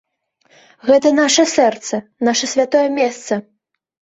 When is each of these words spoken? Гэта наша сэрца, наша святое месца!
Гэта 0.87 1.11
наша 1.19 1.45
сэрца, 1.55 2.01
наша 2.29 2.45
святое 2.55 2.87
месца! 2.99 3.33